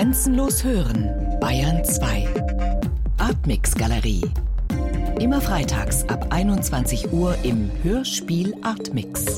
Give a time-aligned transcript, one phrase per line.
[0.00, 2.26] Grenzenlos hören, Bayern 2.
[3.18, 4.22] Artmix Galerie.
[5.20, 9.36] Immer freitags ab 21 Uhr im Hörspiel Artmix.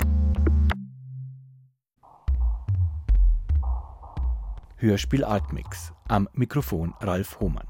[4.77, 5.93] Hörspiel Artmix.
[6.06, 7.67] Am Mikrofon Ralf Hohmann.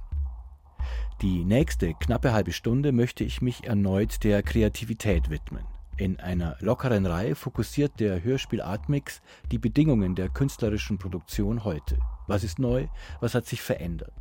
[1.22, 5.64] Die nächste knappe halbe Stunde möchte ich mich erneut der Kreativität widmen.
[5.96, 11.96] In einer lockeren Reihe fokussiert der Hörspiel Artmix die Bedingungen der künstlerischen Produktion heute.
[12.32, 12.86] Was ist neu?
[13.20, 14.14] Was hat sich verändert?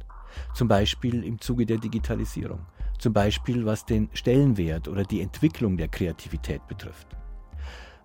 [0.54, 2.60] Zum Beispiel im Zuge der Digitalisierung.
[3.00, 7.08] Zum Beispiel was den Stellenwert oder die Entwicklung der Kreativität betrifft.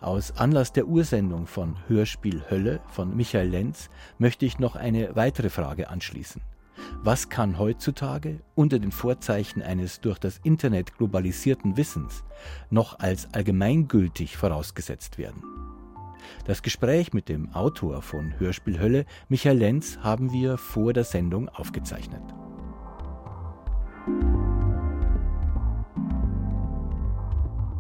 [0.00, 5.50] Aus Anlass der Ursendung von Hörspiel Hölle von Michael Lenz möchte ich noch eine weitere
[5.50, 6.40] Frage anschließen.
[7.02, 12.22] Was kann heutzutage unter den Vorzeichen eines durch das Internet globalisierten Wissens
[12.70, 15.42] noch als allgemeingültig vorausgesetzt werden?
[16.44, 21.48] Das Gespräch mit dem Autor von Hörspiel Hölle, Michael Lenz, haben wir vor der Sendung
[21.48, 22.22] aufgezeichnet.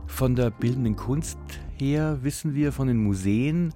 [0.06, 1.38] Von der bildenden Kunst
[1.78, 3.74] her wissen wir von den Museen,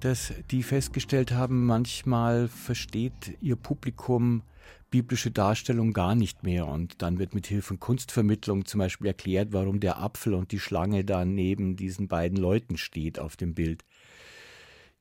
[0.00, 4.42] dass die festgestellt haben, manchmal versteht ihr Publikum
[4.90, 6.66] biblische Darstellung gar nicht mehr.
[6.66, 10.60] Und dann wird mit Hilfe von Kunstvermittlung zum Beispiel erklärt, warum der Apfel und die
[10.60, 13.84] Schlange da neben diesen beiden Leuten steht auf dem Bild.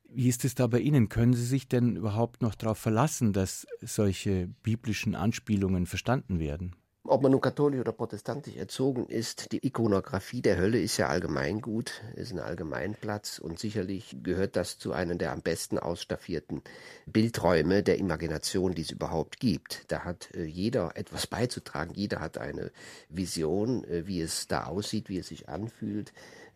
[0.10, 1.10] Wie ist es da bei Ihnen?
[1.10, 6.76] Können Sie sich denn überhaupt noch darauf verlassen, dass solche biblischen Anspielungen verstanden werden?
[7.10, 12.02] Ob man nun katholisch oder protestantisch erzogen ist, die Ikonografie der Hölle ist ja allgemeingut,
[12.16, 16.64] ist ein Allgemeinplatz und sicherlich gehört das zu einem der am besten ausstaffierten
[17.06, 19.90] Bildräume der Imagination, die es überhaupt gibt.
[19.90, 22.72] Da hat äh, jeder etwas beizutragen, jeder hat eine
[23.08, 26.12] Vision, äh, wie es da aussieht, wie es sich anfühlt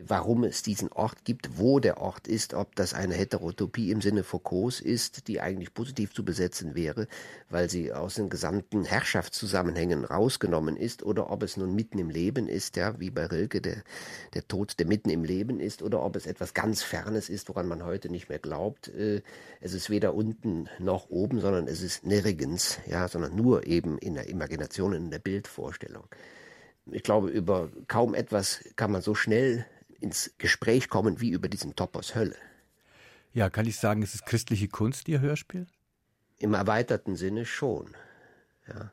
[0.08, 4.24] warum es diesen Ort gibt, wo der Ort ist, ob das eine Heterotopie im Sinne
[4.24, 7.08] Foucaults ist, die eigentlich positiv zu besetzen wäre,
[7.50, 12.48] weil sie aus den gesamten Herrschaftszusammenhängen rausgenommen ist, oder ob es nun mitten im Leben
[12.48, 13.84] ist, ja, wie bei Rilke der,
[14.34, 17.68] der Tod, der mitten im Leben ist, oder ob es etwas ganz Fernes ist, woran
[17.68, 18.88] man heute nicht mehr glaubt.
[18.90, 19.22] Äh,
[19.60, 24.16] es ist weder unten noch oben, sondern es ist nirgends, ja, sondern nur eben in
[24.16, 26.06] der Imagination, in der Bildvorstellung.
[26.92, 29.66] Ich glaube, über kaum etwas kann man so schnell
[30.02, 32.36] ins Gespräch kommen wie über diesen Topos Hölle.
[33.34, 35.68] Ja, kann ich sagen, es ist christliche Kunst, Ihr Hörspiel?
[36.40, 37.96] Im erweiterten Sinne schon.
[38.68, 38.92] Ja.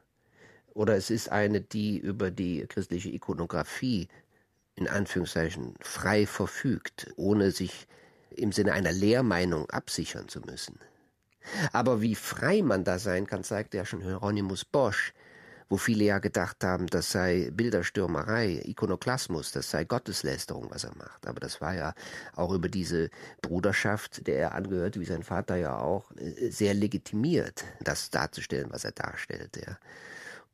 [0.74, 4.08] Oder es ist eine, die über die christliche Ikonografie
[4.76, 7.88] in Anführungszeichen frei verfügt, ohne sich
[8.30, 10.78] im Sinne einer Lehrmeinung absichern zu müssen.
[11.72, 15.12] Aber wie frei man da sein kann, zeigt ja schon Hieronymus Bosch,
[15.68, 21.26] wo viele ja gedacht haben, das sei Bilderstürmerei, Ikonoklasmus, das sei Gotteslästerung, was er macht.
[21.26, 21.94] Aber das war ja
[22.34, 23.10] auch über diese
[23.42, 28.84] Bruderschaft, der er angehörte, wie sein Vater ja auch, äh, sehr legitimiert, das darzustellen, was
[28.84, 29.60] er darstellte.
[29.60, 29.78] Ja.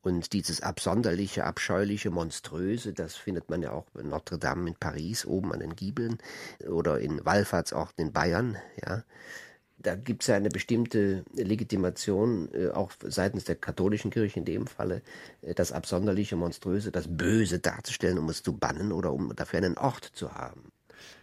[0.03, 5.25] Und dieses absonderliche, abscheuliche, monströse, das findet man ja auch in Notre Dame in Paris,
[5.25, 6.19] oben an den Giebeln
[6.69, 9.03] oder in Wallfahrtsorten in Bayern, ja
[9.79, 14.67] da gibt es ja eine bestimmte Legitimation, äh, auch seitens der katholischen Kirche in dem
[14.67, 15.03] Falle,
[15.43, 19.77] äh, das Absonderliche, Monströse, das Böse darzustellen, um es zu bannen oder um dafür einen
[19.77, 20.73] Ort zu haben.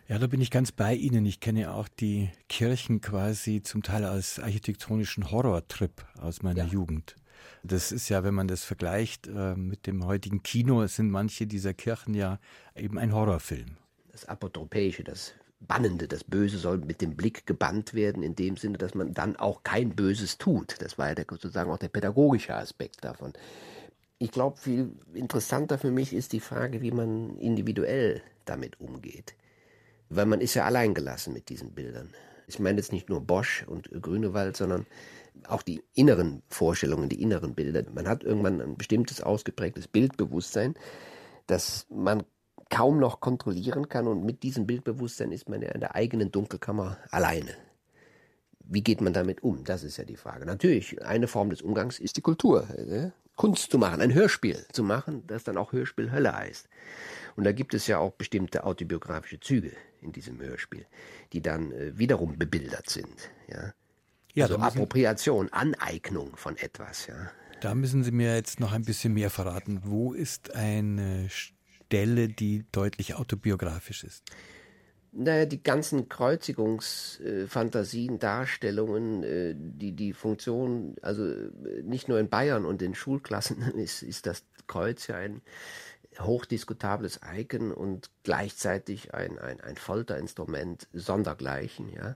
[0.07, 1.25] Ja, da bin ich ganz bei Ihnen.
[1.25, 6.69] Ich kenne auch die Kirchen quasi zum Teil als architektonischen Horrortrip aus meiner ja.
[6.69, 7.15] Jugend.
[7.63, 11.73] Das ist ja, wenn man das vergleicht äh, mit dem heutigen Kino, sind manche dieser
[11.73, 12.39] Kirchen ja
[12.75, 13.77] eben ein Horrorfilm.
[14.11, 15.33] Das Apotropäische, das
[15.67, 19.35] Bannende, das Böse soll mit dem Blick gebannt werden, in dem Sinne, dass man dann
[19.35, 20.75] auch kein Böses tut.
[20.79, 23.33] Das war ja der, sozusagen auch der pädagogische Aspekt davon.
[24.17, 29.35] Ich glaube, viel interessanter für mich ist die Frage, wie man individuell damit umgeht.
[30.09, 32.09] Weil man ist ja alleingelassen mit diesen Bildern.
[32.47, 34.85] Ich meine jetzt nicht nur Bosch und Grünewald, sondern
[35.47, 37.83] auch die inneren Vorstellungen, die inneren Bilder.
[37.93, 40.75] Man hat irgendwann ein bestimmtes ausgeprägtes Bildbewusstsein,
[41.47, 42.23] das man
[42.71, 46.97] kaum noch kontrollieren kann und mit diesem Bildbewusstsein ist man ja in der eigenen Dunkelkammer
[47.11, 47.53] alleine.
[48.63, 49.63] Wie geht man damit um?
[49.65, 50.45] Das ist ja die Frage.
[50.45, 52.67] Natürlich, eine Form des Umgangs ist die Kultur.
[52.69, 56.69] Äh, Kunst zu machen, ein Hörspiel zu machen, das dann auch Hörspiel Hölle heißt.
[57.35, 60.85] Und da gibt es ja auch bestimmte autobiografische Züge in diesem Hörspiel,
[61.33, 63.31] die dann äh, wiederum bebildert sind.
[63.47, 63.73] Ja,
[64.33, 67.07] ja also Appropriation, Aneignung von etwas.
[67.07, 67.31] Ja.
[67.61, 69.81] Da müssen Sie mir jetzt noch ein bisschen mehr verraten.
[69.83, 71.29] Wo ist eine
[71.91, 74.23] Stelle, die deutlich autobiografisch ist?
[75.11, 81.49] Naja, die ganzen Kreuzigungsfantasien, Darstellungen, äh, die, die Funktion, also äh,
[81.83, 85.41] nicht nur in Bayern und in Schulklassen ist, ist das Kreuz ja ein
[86.17, 92.15] hochdiskutables Icon und gleichzeitig ein, ein, ein Folterinstrument sondergleichen, ja.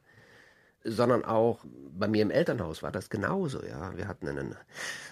[0.85, 1.65] Sondern auch
[1.97, 3.63] bei mir im Elternhaus war das genauso.
[3.63, 4.55] Ja, wir hatten einen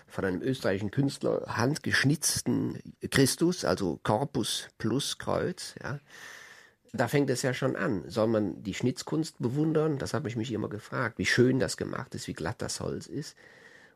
[0.07, 2.79] von einem österreichischen Künstler handgeschnitzten
[3.09, 5.75] Christus, also Korpus plus Kreuz.
[5.81, 5.99] Ja,
[6.93, 8.07] da fängt es ja schon an.
[8.07, 9.97] Soll man die Schnitzkunst bewundern?
[9.97, 13.07] Das habe ich mich immer gefragt, wie schön das gemacht ist, wie glatt das Holz
[13.07, 13.35] ist.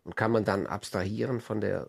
[0.04, 1.88] Und kann man dann abstrahieren von der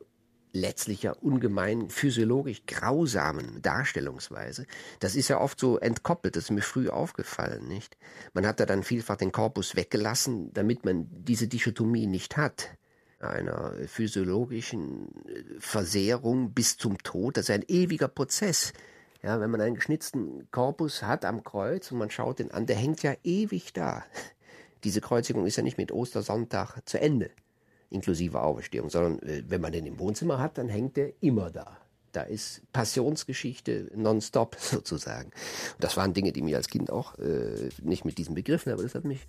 [0.58, 4.66] letztlich ja ungemein physiologisch grausamen Darstellungsweise.
[5.00, 7.96] Das ist ja oft so entkoppelt, das ist mir früh aufgefallen, nicht?
[8.34, 12.70] Man hat da dann vielfach den Korpus weggelassen, damit man diese Dichotomie nicht hat
[13.20, 15.08] einer physiologischen
[15.58, 17.37] Versehrung bis zum Tod.
[17.37, 18.72] Das ist ein ewiger Prozess.
[19.22, 22.76] Ja, wenn man einen geschnitzten Korpus hat am Kreuz und man schaut den an, der
[22.76, 24.05] hängt ja ewig da.
[24.84, 27.31] Diese Kreuzigung ist ja nicht mit Ostersonntag zu Ende
[27.90, 31.76] inklusive Auferstehung, sondern äh, wenn man den im Wohnzimmer hat, dann hängt der immer da.
[32.12, 35.31] Da ist Passionsgeschichte nonstop sozusagen.
[35.75, 38.82] Und das waren Dinge, die mir als Kind auch äh, nicht mit diesen Begriffen, aber
[38.82, 39.26] das hat mich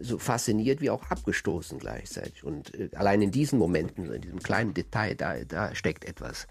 [0.00, 2.44] so fasziniert wie auch abgestoßen gleichzeitig.
[2.44, 6.46] Und äh, allein in diesen Momenten, in diesem kleinen Detail, da, da steckt etwas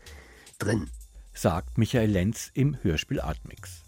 [0.60, 0.90] drin.
[1.34, 3.84] Sagt Michael Lenz im Hörspiel Artmix.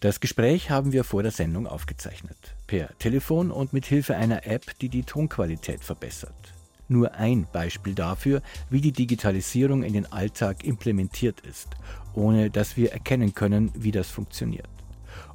[0.00, 2.36] Das Gespräch haben wir vor der Sendung aufgezeichnet.
[2.66, 6.34] Per Telefon und mit Hilfe einer App, die die Tonqualität verbessert
[6.90, 11.68] nur ein Beispiel dafür, wie die Digitalisierung in den Alltag implementiert ist,
[12.14, 14.68] ohne dass wir erkennen können, wie das funktioniert.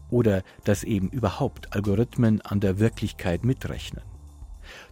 [0.10, 4.04] Oder dass eben überhaupt Algorithmen an der Wirklichkeit mitrechnen.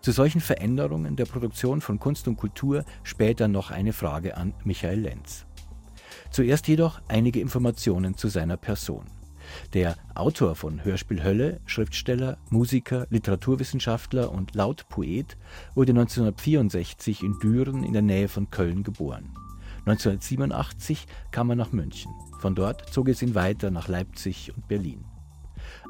[0.01, 5.01] Zu solchen Veränderungen der Produktion von Kunst und Kultur später noch eine Frage an Michael
[5.01, 5.45] Lenz.
[6.31, 9.05] Zuerst jedoch einige Informationen zu seiner Person.
[9.73, 15.37] Der Autor von Hörspiel Hölle, Schriftsteller, Musiker, Literaturwissenschaftler und Lautpoet
[15.75, 19.29] wurde 1964 in Düren in der Nähe von Köln geboren.
[19.85, 22.11] 1987 kam er nach München.
[22.39, 25.03] Von dort zog es ihn weiter nach Leipzig und Berlin.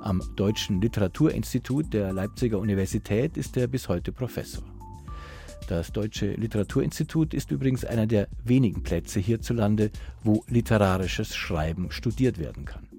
[0.01, 4.63] Am Deutschen Literaturinstitut der Leipziger Universität ist er bis heute Professor.
[5.67, 9.91] Das Deutsche Literaturinstitut ist übrigens einer der wenigen Plätze hierzulande,
[10.23, 12.92] wo literarisches Schreiben studiert werden kann.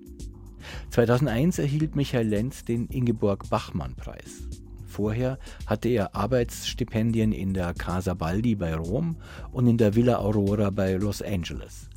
[0.91, 4.49] 2001 erhielt Michael Lenz den Ingeborg-Bachmann-Preis.
[4.95, 9.17] Vorher hatte er Arbeitsstipendien in der Casa Baldi bei Rom
[9.51, 11.89] und in der Villa Aurora bei Los Angeles.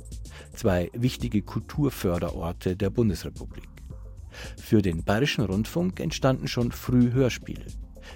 [0.54, 3.70] Zwei wichtige Kulturförderorte der Bundesrepublik.
[4.60, 7.66] Für den Bayerischen Rundfunk entstanden schon früh Hörspiele.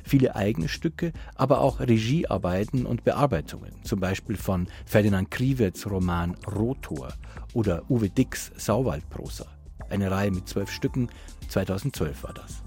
[0.04, 7.14] Viele eigene Stücke, aber auch Regiearbeiten und Bearbeitungen, zum Beispiel von Ferdinand Kriwets Roman Rotor
[7.54, 9.46] oder Uwe Dicks Sauwaldprosa
[9.92, 11.10] eine Reihe mit zwölf Stücken,
[11.50, 12.64] 2012 war das.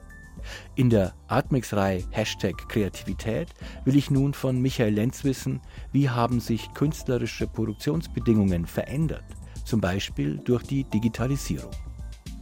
[0.75, 3.49] In der Artmix-Reihe Hashtag Kreativität
[3.85, 5.61] will ich nun von Michael Lenz wissen,
[5.93, 9.25] wie haben sich künstlerische Produktionsbedingungen verändert,
[9.65, 11.71] zum Beispiel durch die Digitalisierung.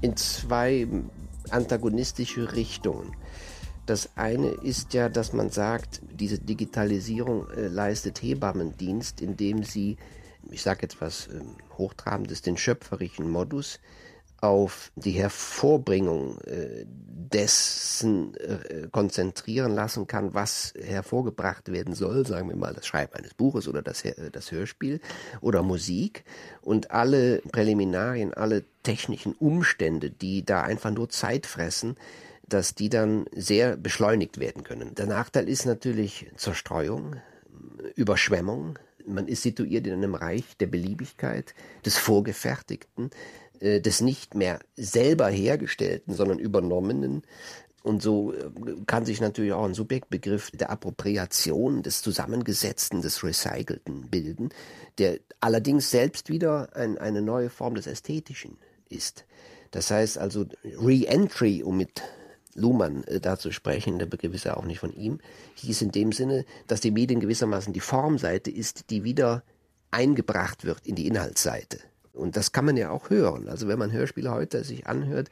[0.01, 0.89] In zwei
[1.51, 3.15] antagonistische Richtungen.
[3.87, 9.97] Das eine ist ja, dass man sagt, diese Digitalisierung äh, leistet Hebammendienst, indem sie,
[10.51, 11.41] ich sage jetzt was äh,
[11.79, 13.81] Hochtrabendes, den schöpferischen Modus
[14.43, 22.57] auf die Hervorbringung äh, dessen äh, konzentrieren lassen kann, was hervorgebracht werden soll, sagen wir
[22.57, 24.03] mal das Schreiben eines Buches oder das,
[24.33, 25.01] das Hörspiel
[25.41, 26.25] oder Musik.
[26.61, 31.97] Und alle Präliminarien, alle technischen Umstände, die da einfach nur Zeit fressen,
[32.47, 34.95] dass die dann sehr beschleunigt werden können.
[34.97, 37.17] Der Nachteil ist natürlich Zerstreuung,
[37.95, 43.11] Überschwemmung, man ist situiert in einem Reich der Beliebigkeit, des Vorgefertigten,
[43.63, 47.23] äh, des nicht mehr selber hergestellten, sondern übernommenen.
[47.85, 48.51] Und so äh,
[48.87, 54.51] kann sich natürlich auch ein Subjektbegriff der Appropriation, des Zusammengesetzten, des Recycelten bilden,
[54.99, 59.25] der allerdings selbst wieder ein, eine neue Form des Ästhetischen ist.
[59.71, 62.03] Das heißt also Re-Entry, um mit
[62.55, 65.21] Luhmann äh, da zu sprechen, der Begriff ist ja auch nicht von ihm,
[65.55, 69.45] hieß in dem Sinne, dass die Medien gewissermaßen die Formseite ist, die wieder
[69.93, 71.79] eingebracht wird in die Inhaltsseite.
[72.13, 73.49] Und das kann man ja auch hören.
[73.49, 75.31] Also wenn man Hörspiele heute sich anhört,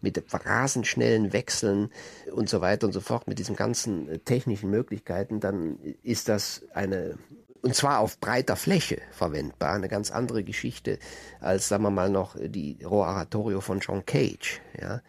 [0.00, 1.90] mit rasend schnellen Wechseln
[2.32, 6.62] und so weiter und so fort, mit diesen ganzen äh, technischen Möglichkeiten, dann ist das
[6.72, 7.18] eine,
[7.62, 10.98] und zwar auf breiter Fläche verwendbar, eine ganz andere Geschichte
[11.40, 15.02] als, sagen wir mal, noch die Rohroratorio von John Cage, ja.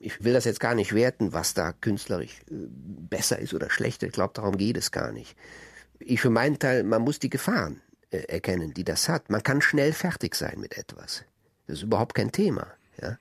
[0.00, 4.06] Ich will das jetzt gar nicht werten, was da künstlerisch äh, besser ist oder schlechter.
[4.06, 5.36] Ich glaube, darum geht es gar nicht.
[5.98, 9.30] Ich für meinen Teil, man muss die Gefahren äh, erkennen, die das hat.
[9.30, 11.24] Man kann schnell fertig sein mit etwas.
[11.66, 12.66] Das ist überhaupt kein Thema.
[13.00, 13.18] Ja?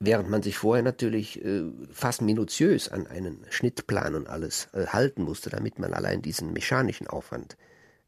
[0.00, 5.22] Während man sich vorher natürlich äh, fast minutiös an einen Schnittplan und alles äh, halten
[5.22, 7.56] musste, damit man allein diesen mechanischen Aufwand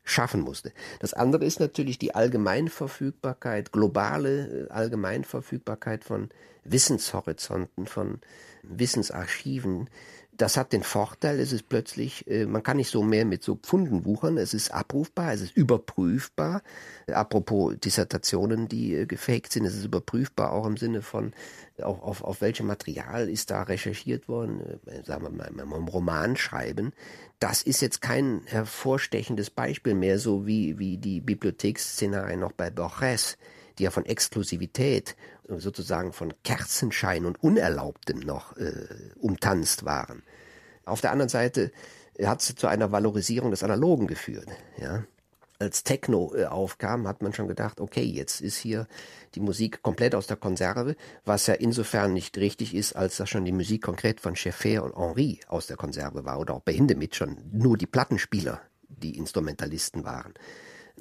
[0.05, 0.73] schaffen musste.
[1.01, 6.29] Das andere ist natürlich die Allgemeinverfügbarkeit, globale äh, Allgemeinverfügbarkeit von
[6.65, 8.21] Wissenshorizonten, von
[8.63, 9.89] Wissensarchiven,
[10.37, 13.55] Das hat den Vorteil, es ist plötzlich, äh, man kann nicht so mehr mit so
[13.57, 16.63] Pfunden wuchern, es ist abrufbar, es ist überprüfbar.
[17.07, 21.33] Apropos Dissertationen, die äh, gefaked sind, es ist überprüfbar auch im Sinne von,
[21.81, 26.37] auf, auf, auf welchem Material ist da recherchiert worden, äh, sagen wir mal, im Roman
[26.37, 26.93] schreiben.
[27.39, 33.37] Das ist jetzt kein hervorstechendes Beispiel mehr, so wie, wie die Bibliotheksszenarien noch bei Borges,
[33.79, 35.17] die ja von Exklusivität
[35.49, 40.23] sozusagen von Kerzenschein und Unerlaubtem noch äh, umtanzt waren.
[40.85, 41.71] Auf der anderen Seite
[42.23, 44.49] hat es zu einer Valorisierung des Analogen geführt.
[44.79, 45.05] Ja.
[45.59, 48.87] Als Techno äh, aufkam, hat man schon gedacht, okay, jetzt ist hier
[49.35, 53.45] die Musik komplett aus der Konserve, was ja insofern nicht richtig ist, als da schon
[53.45, 57.17] die Musik konkret von Schaeffer und Henri aus der Konserve war oder auch bei Hindemith
[57.17, 60.35] schon nur die Plattenspieler die Instrumentalisten waren.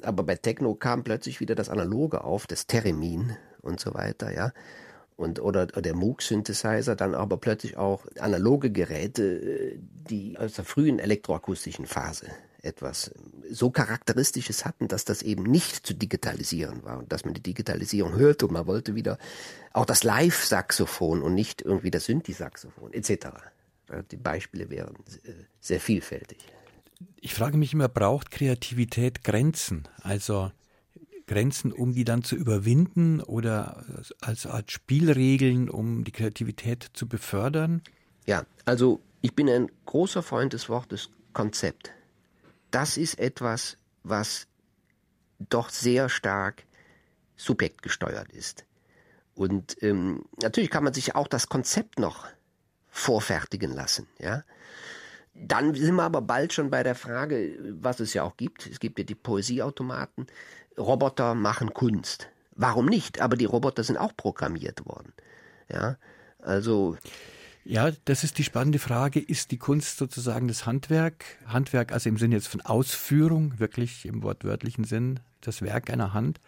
[0.04, 4.52] Aber bei Techno kam plötzlich wieder das Analoge auf, das Theremin und so weiter, ja.
[5.16, 10.98] Und, oder, oder der Moog-Synthesizer, dann aber plötzlich auch analoge Geräte, die aus der frühen
[10.98, 12.26] elektroakustischen Phase
[12.62, 13.12] etwas
[13.50, 18.16] so Charakteristisches hatten, dass das eben nicht zu digitalisieren war und dass man die Digitalisierung
[18.16, 19.18] hörte und man wollte wieder
[19.72, 23.26] auch das Live-Saxophon und nicht irgendwie das Synthi-Saxophon etc.
[24.10, 24.96] Die Beispiele wären
[25.60, 26.38] sehr vielfältig
[27.20, 29.88] ich frage mich immer, braucht Kreativität Grenzen?
[30.02, 30.50] Also
[31.26, 33.84] Grenzen, um die dann zu überwinden oder
[34.20, 37.82] als Art Spielregeln, um die Kreativität zu befördern?
[38.26, 41.92] Ja, also ich bin ein großer Freund des Wortes Konzept.
[42.70, 44.46] Das ist etwas, was
[45.38, 46.64] doch sehr stark
[47.36, 48.64] subjektgesteuert ist.
[49.34, 52.26] Und ähm, natürlich kann man sich auch das Konzept noch
[52.88, 54.44] vorfertigen lassen, ja.
[55.34, 58.66] Dann sind wir aber bald schon bei der Frage, was es ja auch gibt.
[58.66, 60.26] Es gibt ja die Poesieautomaten.
[60.78, 62.28] Roboter machen Kunst.
[62.52, 63.20] Warum nicht?
[63.20, 65.12] Aber die Roboter sind auch programmiert worden.
[65.68, 65.96] Ja,
[66.38, 66.96] also.
[67.64, 69.18] Ja, das ist die spannende Frage.
[69.18, 71.24] Ist die Kunst sozusagen das Handwerk?
[71.46, 76.40] Handwerk also im Sinne jetzt von Ausführung, wirklich im wortwörtlichen Sinn, das Werk einer Hand.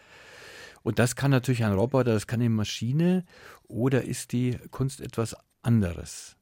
[0.82, 3.24] Und das kann natürlich ein Roboter, das kann eine Maschine.
[3.66, 6.36] Oder ist die Kunst etwas anderes?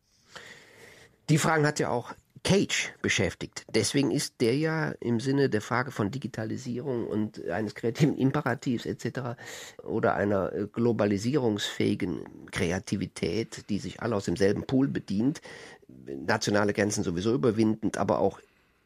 [1.31, 2.13] Die Fragen hat ja auch
[2.45, 3.65] Cage beschäftigt.
[3.75, 9.37] Deswegen ist der ja im Sinne der Frage von Digitalisierung und eines kreativen Imperativs etc.
[9.83, 15.41] oder einer äh, globalisierungsfähigen Kreativität, die sich alle aus demselben Pool bedient,
[15.89, 18.39] nationale Grenzen sowieso überwindend, aber auch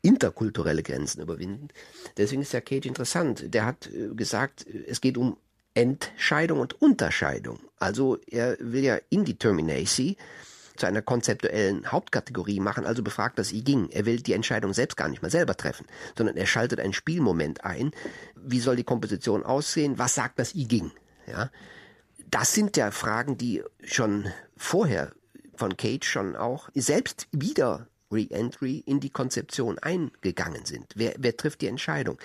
[0.03, 1.73] interkulturelle Grenzen überwindend.
[2.17, 3.53] Deswegen ist der Cage interessant.
[3.53, 5.37] Der hat äh, gesagt, es geht um
[5.75, 7.59] Entscheidung und Unterscheidung.
[7.79, 10.17] Also er will ja Indeterminacy,
[10.79, 13.91] zu einer konzeptuellen Hauptkategorie machen, also befragt das I ging.
[13.91, 17.65] Er will die Entscheidung selbst gar nicht mehr selber treffen, sondern er schaltet einen Spielmoment
[17.65, 17.91] ein.
[18.37, 19.99] Wie soll die Komposition aussehen?
[19.99, 20.93] Was sagt das I ging?
[21.27, 21.51] Ja.
[22.31, 25.13] Das sind ja Fragen, die schon vorher
[25.57, 30.93] von Cage schon auch selbst wieder Re-Entry in die Konzeption eingegangen sind.
[30.95, 32.19] Wer, wer trifft die Entscheidung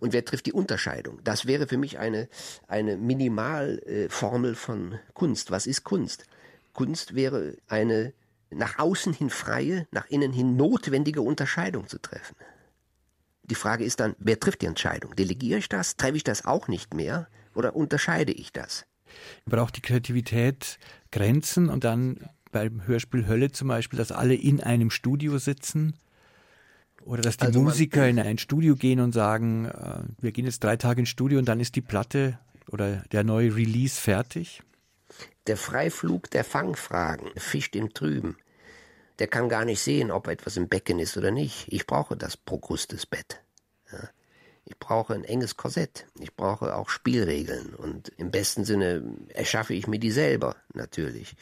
[0.00, 1.18] und wer trifft die Unterscheidung?
[1.24, 2.28] Das wäre für mich eine,
[2.68, 5.50] eine Minimalformel von Kunst.
[5.50, 6.26] Was ist Kunst?
[6.74, 8.12] Kunst wäre eine
[8.50, 12.36] nach außen hin freie, nach innen hin notwendige Unterscheidung zu treffen.
[13.44, 15.16] Die Frage ist dann, wer trifft die Entscheidung?
[15.16, 15.96] Delegiere ich das?
[15.96, 17.28] Treffe ich das auch nicht mehr?
[17.54, 18.86] Oder unterscheide ich das?
[19.44, 20.78] Braucht die Kreativität
[21.12, 25.94] Grenzen und dann beim Hörspiel Hölle zum Beispiel, dass alle in einem Studio sitzen?
[27.02, 30.64] Oder dass die also Musiker in ein Studio gehen und sagen, äh, wir gehen jetzt
[30.64, 32.38] drei Tage ins Studio und dann ist die Platte
[32.68, 34.62] oder der neue Release fertig?
[35.46, 38.38] Der Freiflug der Fangfragen fischt im Trüben.
[39.18, 41.66] Der kann gar nicht sehen, ob etwas im Becken ist oder nicht.
[41.72, 43.40] Ich brauche das Prokrustesbett.
[43.92, 44.08] Ja.
[44.66, 46.06] Ich brauche ein enges Korsett.
[46.18, 47.74] Ich brauche auch Spielregeln.
[47.74, 51.36] Und im besten Sinne erschaffe ich mir die selber, natürlich.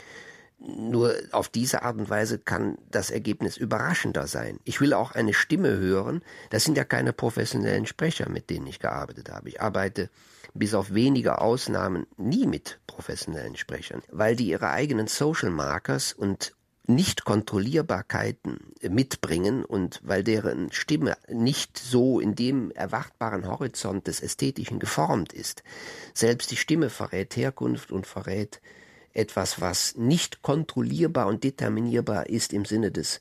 [0.64, 4.60] Nur auf diese Art und Weise kann das Ergebnis überraschender sein.
[4.64, 6.22] Ich will auch eine Stimme hören.
[6.50, 9.48] Das sind ja keine professionellen Sprecher, mit denen ich gearbeitet habe.
[9.48, 10.08] Ich arbeite
[10.54, 16.54] bis auf wenige Ausnahmen nie mit professionellen Sprechern, weil die ihre eigenen Social Markers und
[16.86, 25.32] Nicht-Kontrollierbarkeiten mitbringen und weil deren Stimme nicht so in dem erwartbaren Horizont des Ästhetischen geformt
[25.32, 25.64] ist.
[26.14, 28.60] Selbst die Stimme verrät Herkunft und verrät
[29.12, 33.20] etwas, was nicht kontrollierbar und determinierbar ist im Sinne des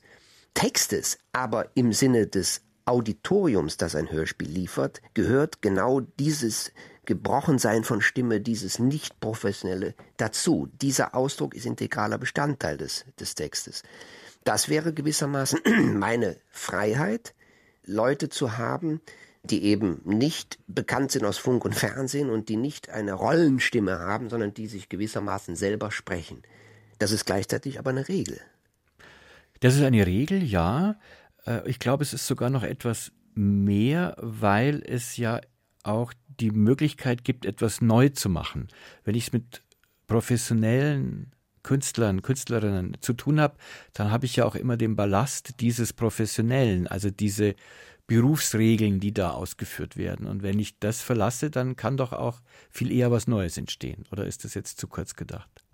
[0.54, 6.72] Textes, aber im Sinne des Auditoriums, das ein Hörspiel liefert, gehört genau dieses
[7.04, 10.68] Gebrochensein von Stimme, dieses nicht professionelle dazu.
[10.80, 13.82] Dieser Ausdruck ist integraler Bestandteil des, des Textes.
[14.44, 15.60] Das wäre gewissermaßen
[15.98, 17.34] meine Freiheit,
[17.84, 19.00] Leute zu haben,
[19.44, 24.30] die eben nicht bekannt sind aus Funk und Fernsehen und die nicht eine Rollenstimme haben,
[24.30, 26.42] sondern die sich gewissermaßen selber sprechen.
[26.98, 28.40] Das ist gleichzeitig aber eine Regel.
[29.60, 30.96] Das ist eine Regel, ja.
[31.46, 35.40] Äh, ich glaube, es ist sogar noch etwas mehr, weil es ja
[35.82, 38.68] auch die Möglichkeit gibt, etwas neu zu machen.
[39.04, 39.62] Wenn ich es mit
[40.06, 41.32] professionellen
[41.62, 43.56] Künstlern, Künstlerinnen zu tun habe,
[43.92, 47.54] dann habe ich ja auch immer den Ballast dieses Professionellen, also diese
[48.12, 50.26] Berufsregeln, die da ausgeführt werden.
[50.26, 54.04] Und wenn ich das verlasse, dann kann doch auch viel eher was Neues entstehen.
[54.12, 55.64] Oder ist das jetzt zu kurz gedacht?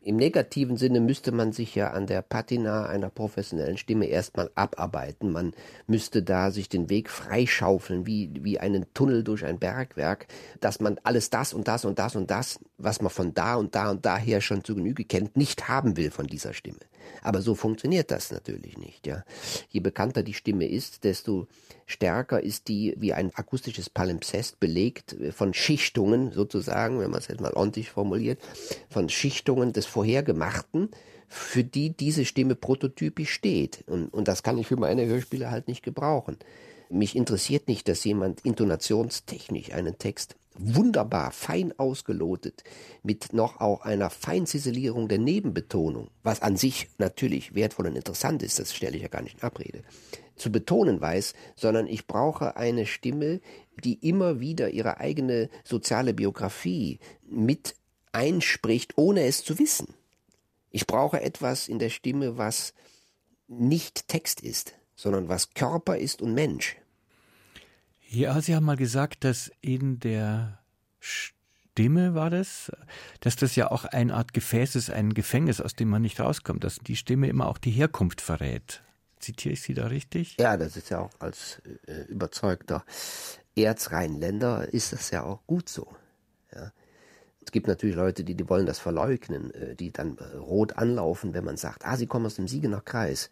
[0.00, 5.32] Im negativen Sinne müsste man sich ja an der Patina einer professionellen Stimme erstmal abarbeiten.
[5.32, 5.54] Man
[5.88, 10.28] müsste da sich den Weg freischaufeln, wie, wie einen Tunnel durch ein Bergwerk,
[10.60, 13.74] dass man alles das und das und das und das, was man von da und
[13.74, 16.78] da und daher schon zu Genüge kennt, nicht haben will von dieser Stimme.
[17.22, 19.24] Aber so funktioniert das natürlich nicht, ja.
[19.68, 21.46] Je bekannter die Stimme ist, desto
[21.86, 27.40] stärker ist die wie ein akustisches Palimpsest belegt von Schichtungen sozusagen, wenn man es jetzt
[27.40, 28.40] mal ordentlich formuliert,
[28.88, 30.90] von Schichtungen des Vorhergemachten,
[31.28, 33.84] für die diese Stimme prototypisch steht.
[33.86, 36.36] Und, und das kann ich für meine Hörspiele halt nicht gebrauchen.
[36.88, 42.64] Mich interessiert nicht, dass jemand intonationstechnisch einen Text wunderbar fein ausgelotet
[43.02, 48.58] mit noch auch einer Feinziselierung der Nebenbetonung, was an sich natürlich wertvoll und interessant ist,
[48.58, 49.82] das stelle ich ja gar nicht in Abrede,
[50.36, 53.40] zu betonen weiß, sondern ich brauche eine Stimme,
[53.82, 57.74] die immer wieder ihre eigene soziale Biografie mit
[58.12, 59.94] einspricht, ohne es zu wissen.
[60.70, 62.74] Ich brauche etwas in der Stimme, was
[63.48, 66.76] nicht Text ist, sondern was Körper ist und Mensch.
[68.08, 70.58] Ja, Sie haben mal gesagt, dass in der
[71.00, 72.72] Stimme war das,
[73.20, 76.64] dass das ja auch eine Art Gefäß ist, ein Gefängnis, aus dem man nicht rauskommt,
[76.64, 78.82] dass die Stimme immer auch die Herkunft verrät.
[79.18, 80.36] Zitiere ich Sie da richtig?
[80.38, 82.84] Ja, das ist ja auch als äh, überzeugter
[83.56, 85.88] Erzrheinländer ist das ja auch gut so.
[86.54, 86.72] Ja.
[87.42, 91.32] Es gibt natürlich Leute, die, die wollen das verleugnen, äh, die dann äh, rot anlaufen,
[91.32, 93.30] wenn man sagt, ah, sie kommen aus dem Siegener Kreis.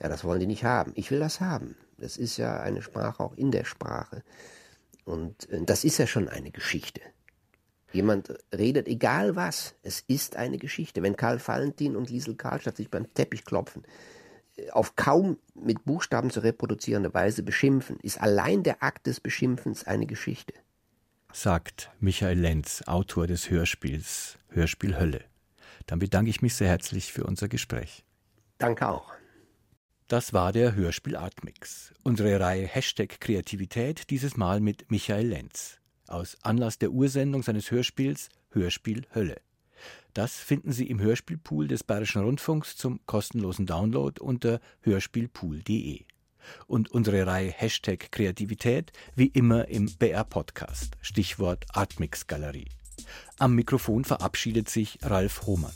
[0.00, 0.92] Ja, das wollen die nicht haben.
[0.94, 1.76] Ich will das haben.
[1.98, 4.22] Das ist ja eine Sprache auch in der Sprache.
[5.04, 7.00] Und äh, das ist ja schon eine Geschichte.
[7.92, 11.02] Jemand redet egal was, es ist eine Geschichte.
[11.02, 13.84] Wenn Karl Valentin und Liesel Karlstadt sich beim Teppich klopfen,
[14.56, 19.84] äh, auf kaum mit Buchstaben zu reproduzierende Weise beschimpfen, ist allein der Akt des Beschimpfens
[19.84, 20.54] eine Geschichte.
[21.32, 25.24] Sagt Michael Lenz, Autor des Hörspiels Hörspiel Hölle.
[25.86, 28.04] Dann bedanke ich mich sehr herzlich für unser Gespräch.
[28.58, 29.12] Danke auch.
[30.08, 31.92] Das war der Hörspiel Artmix.
[32.04, 35.80] Unsere Reihe Hashtag Kreativität, dieses Mal mit Michael Lenz.
[36.06, 39.40] Aus Anlass der Ursendung seines Hörspiels Hörspiel Hölle.
[40.14, 46.04] Das finden Sie im Hörspielpool des Bayerischen Rundfunks zum kostenlosen Download unter hörspielpool.de.
[46.68, 50.96] Und unsere Reihe Hashtag Kreativität wie immer im BR Podcast.
[51.00, 52.68] Stichwort Artmix Galerie.
[53.40, 55.74] Am Mikrofon verabschiedet sich Ralf Hohmann.